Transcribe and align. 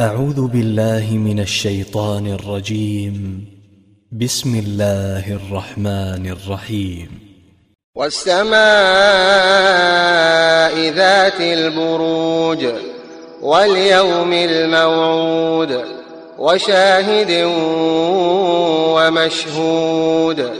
أعوذ 0.00 0.46
بالله 0.46 1.12
من 1.12 1.40
الشيطان 1.40 2.26
الرجيم. 2.26 3.46
بسم 4.12 4.62
الله 4.66 5.32
الرحمن 5.32 6.26
الرحيم. 6.26 7.08
والسماء 7.94 8.50
ذات 10.90 11.40
البروج 11.40 12.66
واليوم 13.42 14.32
الموعود 14.32 15.84
وشاهد 16.38 17.44
ومشهود. 18.96 20.50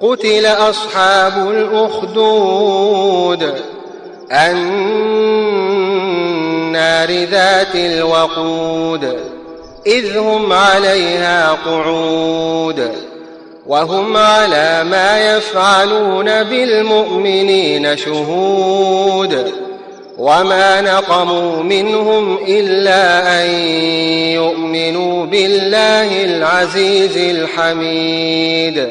قتل 0.00 0.46
أصحاب 0.46 1.50
الأخدود. 1.50 3.54
النار 7.04 7.24
ذات 7.24 7.74
الوقود 7.74 9.16
إذ 9.86 10.18
هم 10.18 10.52
عليها 10.52 11.58
قعود. 11.66 12.90
وهم 13.66 14.16
على 14.16 14.84
ما 14.84 15.36
يفعلون 15.36 16.42
بالمؤمنين 16.42 17.96
شهود. 17.96 19.52
وما 20.18 20.80
نقموا 20.80 21.62
منهم 21.62 22.38
إلا 22.48 23.42
أن 23.42 23.50
يؤمنوا 24.34 25.26
بالله 25.26 26.24
العزيز 26.24 27.16
الحميد. 27.16 28.88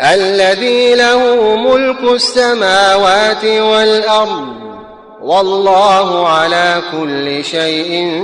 الذي 0.00 0.94
له 0.94 1.56
ملك 1.56 2.12
السماوات 2.14 3.44
والأرض 3.44 4.71
والله 5.22 6.28
على 6.28 6.82
كل 6.92 7.44
شيء 7.44 8.22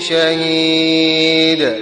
شهيد. 0.00 1.74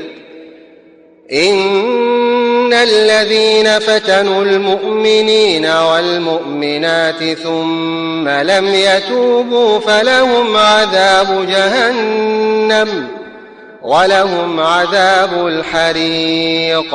إن 1.32 2.72
الذين 2.72 3.78
فتنوا 3.78 4.44
المؤمنين 4.44 5.66
والمؤمنات 5.66 7.24
ثم 7.24 8.28
لم 8.28 8.74
يتوبوا 8.74 9.78
فلهم 9.78 10.56
عذاب 10.56 11.46
جهنم 11.50 13.08
ولهم 13.82 14.60
عذاب 14.60 15.46
الحريق. 15.46 16.94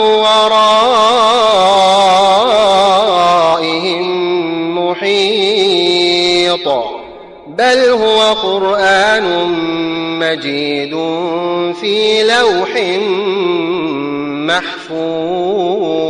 محيط. 4.91 6.67
بل 7.47 7.89
هو 7.89 8.33
قرآن 8.33 9.47
مجيد 10.19 10.89
في 11.81 12.23
لوح 12.23 12.71
محفوظ. 14.47 16.00